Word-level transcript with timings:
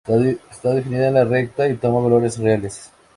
Está 0.49 0.71
definida 0.73 1.09
en 1.09 1.13
la 1.13 1.25
recta 1.25 1.67
y 1.69 1.75
toma 1.75 1.99
valores 1.99 2.39
reales. 2.39 2.91